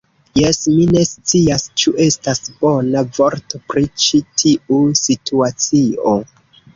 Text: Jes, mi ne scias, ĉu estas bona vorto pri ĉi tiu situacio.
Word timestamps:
Jes, 0.37 0.57
mi 0.75 0.85
ne 0.93 1.01
scias, 1.07 1.65
ĉu 1.81 1.91
estas 2.05 2.41
bona 2.63 3.03
vorto 3.17 3.59
pri 3.73 3.83
ĉi 4.05 4.23
tiu 4.43 4.79
situacio. 5.01 6.15